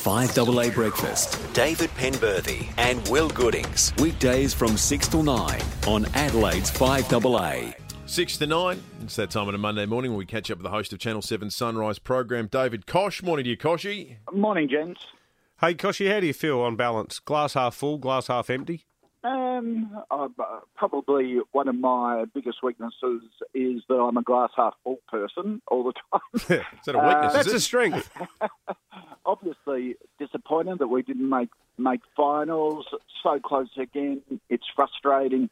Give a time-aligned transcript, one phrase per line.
[0.00, 1.38] 5AA Breakfast.
[1.52, 3.92] David Penberthy and Will Goodings.
[3.98, 7.74] Weekdays from 6 till 9 on Adelaide's 5AA.
[8.06, 8.82] Six to nine.
[9.02, 10.98] It's that time on a Monday morning when we catch up with the host of
[10.98, 13.22] Channel 7 Sunrise program, David Koch.
[13.22, 14.16] Morning to you, Kochie.
[14.32, 15.00] Morning, gents.
[15.60, 17.20] Hey, Kochie, how do you feel on balance?
[17.20, 18.86] Glass half full, glass half empty?
[19.22, 20.28] Um, uh,
[20.74, 23.22] probably one of my biggest weaknesses
[23.54, 26.20] is that I'm a glass half full person all the time.
[26.34, 27.32] is that a weakness?
[27.32, 28.10] Uh, that's a strength.
[29.70, 32.86] Obviously, disappointed that we didn't make make finals.
[33.22, 34.22] So close again.
[34.48, 35.50] It's frustrating.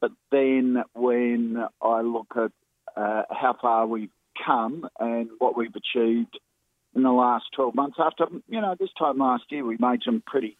[0.00, 2.52] But then when I look at
[2.96, 4.10] uh, how far we've
[4.44, 6.38] come and what we've achieved
[6.94, 10.22] in the last 12 months, after, you know, this time last year we made some
[10.26, 10.56] pretty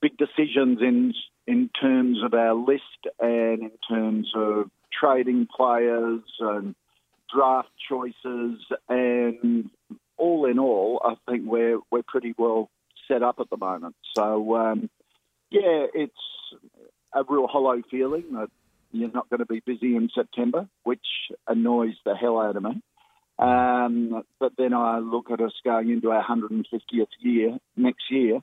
[0.00, 1.14] big decisions in
[1.46, 2.82] in terms of our list
[3.18, 6.74] and in terms of trading players and
[7.34, 9.70] draft choices and
[10.18, 12.70] all in all, I think we're we're pretty well
[13.06, 13.96] set up at the moment.
[14.14, 14.90] So um,
[15.50, 16.12] yeah, it's
[17.14, 18.48] a real hollow feeling that
[18.92, 21.04] you're not going to be busy in September, which
[21.46, 22.82] annoys the hell out of me.
[23.38, 28.40] Um, but then I look at us going into our 150th year next year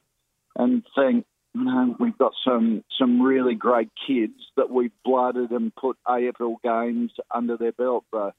[0.56, 5.74] and think, you know, we've got some some really great kids that we've blooded and
[5.76, 8.06] put AFL games under their belt.
[8.12, 8.32] The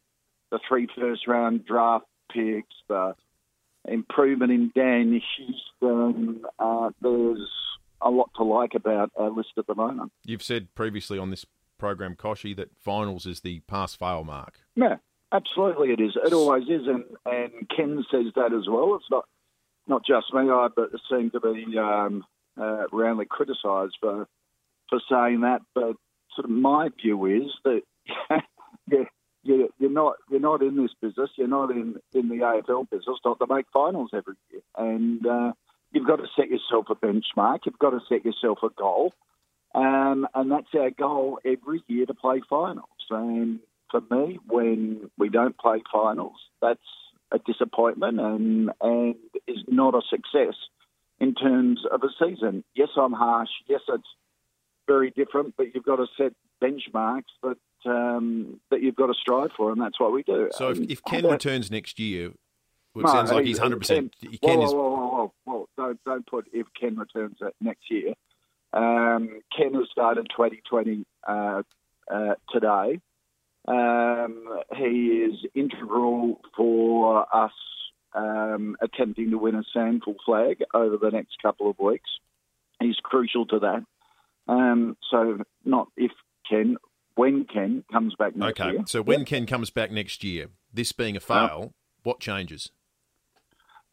[0.51, 3.15] the three first round draft picks, the
[3.89, 6.43] improvement in Dan Houston.
[6.59, 7.51] Uh, there's
[8.01, 10.13] a lot to like about our list at the moment.
[10.25, 11.47] You've said previously on this
[11.79, 14.61] program, Kochie, that finals is the pass fail mark.
[14.75, 14.97] Yeah,
[15.33, 16.17] absolutely it is.
[16.17, 18.97] It always is, and, and Ken says that as well.
[18.97, 19.25] It's not
[19.89, 20.51] not just me.
[20.51, 20.69] I
[21.09, 22.25] seem to be um,
[22.61, 24.27] uh, roundly criticised for
[24.89, 25.97] for saying that, but
[26.35, 27.83] sort of my view is that
[28.91, 29.05] yeah,
[29.47, 31.31] you're, you're not you're not in this business.
[31.37, 35.53] You're not in, in the AFL business not to make finals every year, and uh,
[35.93, 37.61] you've got to set yourself a benchmark.
[37.67, 39.13] You've got to set yourself a goal,
[39.75, 42.89] um, and that's our goal every year to play finals.
[43.11, 43.61] And
[43.91, 46.81] for me, when we don't play finals, that's
[47.33, 49.15] a disappointment and and
[49.47, 50.55] is not a success
[51.19, 52.65] in terms of a season.
[52.75, 53.51] Yes, I'm harsh.
[53.69, 54.09] Yes, it's
[54.87, 56.33] very different, but you've got to set
[56.63, 60.51] benchmarks that um, that you've got to strive for, and that's what we do.
[60.53, 62.33] So if, if Ken returns next year,
[62.95, 64.15] well, it sounds like he's hundred percent.
[64.21, 68.15] Ken whoa, whoa, whoa, whoa, whoa, Don't don't put if Ken returns next year.
[68.73, 71.63] Um, Ken has started 2020 uh,
[72.13, 73.01] uh, today.
[73.69, 77.53] Um, he is integral for us
[78.15, 82.09] um, attempting to win a SANFL flag over the next couple of weeks.
[82.81, 83.85] He's crucial to that.
[84.49, 86.13] Um, so not if
[86.49, 86.77] Ken,
[87.17, 88.71] when Ken comes back next okay.
[88.71, 88.81] year.
[88.81, 89.29] Okay, so when yep.
[89.29, 92.71] Ken comes back next year, this being a fail, what changes?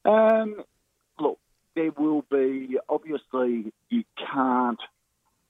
[0.05, 0.63] Um,
[1.19, 1.39] look,
[1.75, 4.79] there will be obviously you can't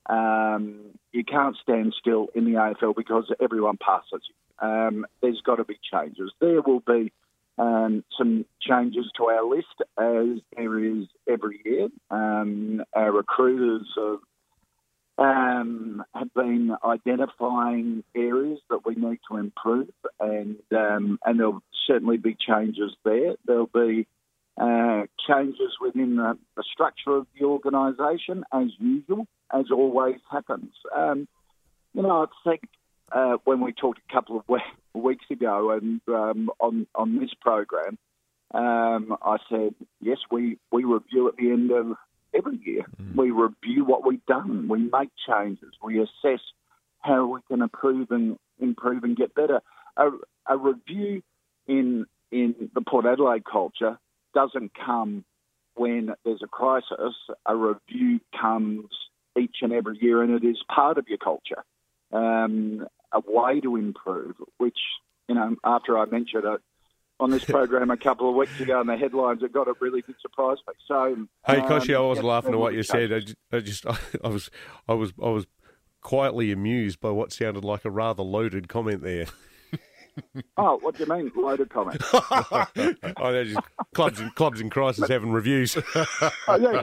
[0.06, 4.68] um, you can't stand still in the AFL because everyone passes you.
[4.68, 6.32] Um, there's got to be changes.
[6.40, 7.12] There will be
[7.58, 11.90] um, some changes to our list as there is every year.
[12.10, 14.20] Um, our recruiters have,
[15.18, 22.18] um, have, been identifying areas that we need to improve, and um, and there'll certainly
[22.18, 23.36] be changes there.
[23.46, 24.08] There'll be
[24.58, 30.74] uh, changes within the, the, structure of the organisation, as usual, as always happens.
[30.96, 31.28] Um,
[31.94, 32.62] you know, I think
[33.12, 34.62] uh, when we talked a couple of
[34.94, 37.98] weeks ago and um, on on this program,
[38.54, 41.98] um, I said yes, we we review at the end of
[42.36, 42.86] every year.
[43.02, 43.16] Mm.
[43.16, 44.68] We review what we've done.
[44.68, 45.74] We make changes.
[45.84, 46.42] We assess
[47.00, 49.62] how we can improve and improve and get better.
[49.98, 50.10] A,
[50.48, 51.22] a review
[51.68, 54.00] in in the Port Adelaide culture
[54.34, 55.24] doesn't come
[55.76, 57.14] when there's a crisis.
[57.46, 58.86] A review comes
[59.38, 61.64] each and every year, and it is part of your culture.
[62.12, 64.78] Um, a way to improve, which,
[65.28, 66.62] you know, after I mentioned it
[67.24, 70.02] on this program a couple of weeks ago in the headlines, it got a really
[70.02, 70.74] big surprise me.
[70.88, 73.12] So, hey, um, Kochie, I wasn't laughing at what you said.
[73.12, 73.86] I just, I just,
[74.24, 74.52] I was,
[74.88, 75.48] I was, I was
[76.02, 79.26] quietly amused by what sounded like a rather loaded comment there.
[80.58, 82.02] oh, what do you mean, loaded comment?
[82.14, 82.68] oh,
[83.32, 83.60] they're just
[83.94, 85.78] clubs and clubs in crisis having reviews.
[85.96, 86.82] oh, yeah.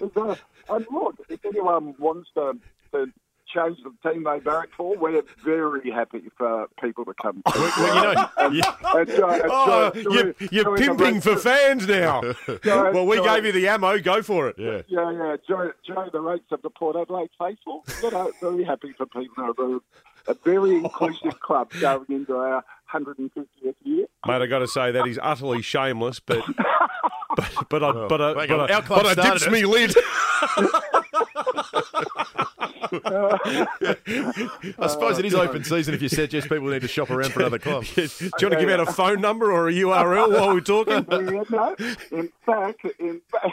[0.00, 2.54] and look, if anyone wants to,
[2.92, 3.06] to
[3.54, 7.42] change the team they barrack for, we're very happy for people to come.
[7.54, 12.22] well, you know, you, uh, oh, you're, you're pimping for fans now.
[12.64, 13.98] well, we gave you the ammo.
[13.98, 14.56] Go for it.
[14.58, 15.36] Yeah, yeah, yeah.
[15.46, 17.84] Joe, Joe the rates of the Port Adelaide faithful.
[18.02, 19.54] You know, very happy for people.
[19.54, 19.82] To,
[20.26, 24.06] a very inclusive club going into our 150th year.
[24.26, 26.44] Mate, I got to say that is utterly shameless, but
[27.36, 28.70] but, but I, but I, hang but.
[28.70, 29.94] I, Our club but I dips started me lid.
[34.78, 37.40] I suppose it is open season if you suggest people need to shop around for
[37.40, 37.84] another club.
[37.94, 41.06] Do you want to give out a phone number or a URL while we're talking?
[41.30, 41.76] Yeah, no.
[42.10, 43.52] In fact, in fact,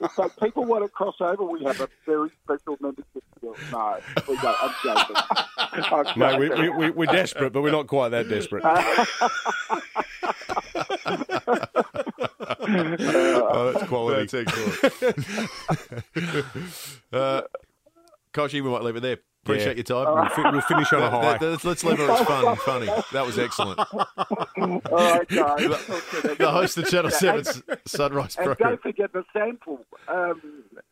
[0.00, 1.42] in fact, people want to cross over.
[1.44, 3.56] We have a very special membership deal.
[3.72, 4.56] No, we don't.
[4.62, 5.16] I'm joking.
[5.90, 6.62] I'm Mate, we, joking.
[6.76, 8.62] we, we, we're desperate, but we're not quite that desperate.
[12.62, 14.44] oh, that's quality.
[14.44, 14.84] That's
[15.14, 15.48] excellent.
[17.12, 17.42] uh,
[18.32, 19.18] Kochie, we might leave it there.
[19.44, 20.14] Appreciate your time.
[20.14, 21.38] We'll, fi- we'll finish on a high.
[21.38, 22.86] That- that- let's leave it as fun, funny.
[23.12, 23.78] That was excellent.
[23.92, 25.62] All right, guys.
[25.64, 28.70] Okay, The host of Channel 7's Sunrise And program.
[28.70, 29.78] don't forget the SANFL,
[30.08, 30.42] um,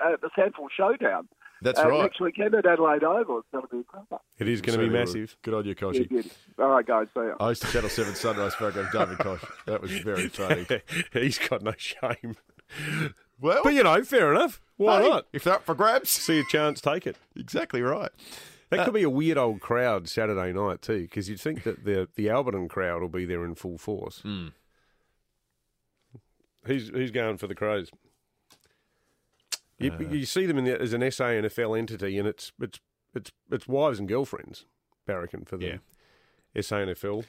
[0.01, 1.29] uh, the SANFL showdown.
[1.61, 2.03] That's uh, right.
[2.03, 3.39] Next weekend at Adelaide Oval.
[3.41, 4.21] It's going to be a crapper.
[4.39, 5.37] It is going to be massive.
[5.43, 6.09] Good on you, Yeah, Kochie.
[6.09, 6.31] good.
[6.59, 7.09] All right, guys.
[7.15, 7.35] See ya.
[7.41, 9.41] Host of Channel 7 Sunrise program, David Koch.
[9.67, 10.67] That was very funny.
[11.13, 12.37] He's got no shame.
[13.41, 14.61] Well, But you know, fair enough.
[14.79, 15.27] Why hey, not?
[15.33, 17.17] If they're up for grabs, See a chance, take it.
[17.37, 18.11] exactly right.
[18.71, 21.85] That uh, could be a weird old crowd Saturday night too, because you'd think that
[21.85, 24.21] the the Alberton crowd will be there in full force.
[24.21, 24.49] Hmm.
[26.65, 27.91] Who's who's going for the Crows?
[29.79, 29.99] You, uh.
[30.11, 32.81] you see them in the, as an SANFL entity, and it's it's
[33.15, 34.67] it's it's wives and girlfriends
[35.07, 35.77] barracking for the Yeah.
[36.57, 37.25] SANFL.